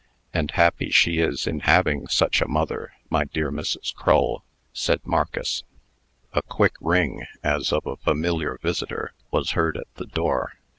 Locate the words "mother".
2.47-2.93